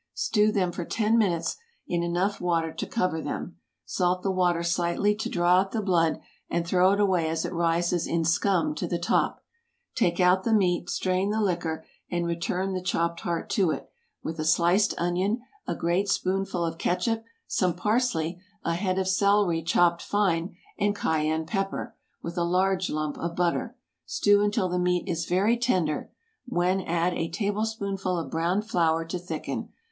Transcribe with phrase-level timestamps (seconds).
[0.15, 3.57] Stew them for ten minutes in enough water to cover them.
[3.85, 7.53] Salt the water slightly to draw out the blood, and throw it away as it
[7.53, 9.43] rises in scum to the top.
[9.93, 13.91] Take out the meat, strain the liquor, and return the chopped heart to it,
[14.23, 19.61] with a sliced onion, a great spoonful of catsup, some parsley, a head of celery
[19.61, 23.77] chopped fine, and cayenne pepper, with a large lump of butter.
[24.07, 26.11] Stew until the meat is very tender,
[26.45, 29.69] when add a tablespoonful of browned flour to thicken.